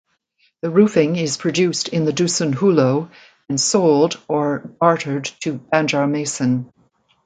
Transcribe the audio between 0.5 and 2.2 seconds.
The roofing is produced in the